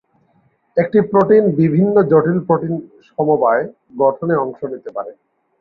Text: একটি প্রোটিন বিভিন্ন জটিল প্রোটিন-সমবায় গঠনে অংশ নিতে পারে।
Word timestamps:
একটি 0.77 0.99
প্রোটিন 1.11 1.43
বিভিন্ন 1.59 1.95
জটিল 2.11 2.39
প্রোটিন-সমবায় 2.47 3.63
গঠনে 3.97 4.35
অংশ 4.43 4.59
নিতে 4.73 4.89
পারে। 4.95 5.11